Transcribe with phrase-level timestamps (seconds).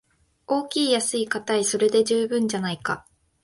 [0.47, 3.05] 大きい安いかたい、それで十分じゃないか